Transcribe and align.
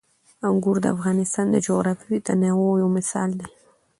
انګور 0.47 0.77
د 0.81 0.85
افغانستان 0.95 1.45
د 1.51 1.55
جغرافیوي 1.67 2.19
تنوع 2.27 2.71
یو 2.81 2.89
مثال 2.97 3.29
دی. 3.39 3.47